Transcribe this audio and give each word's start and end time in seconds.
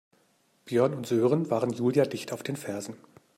Björn 0.65 0.95
und 0.95 1.05
Sören 1.05 1.51
waren 1.51 1.73
Julia 1.73 2.05
dicht 2.05 2.33
auf 2.33 2.41
den 2.41 2.55
Fersen. 2.55 2.95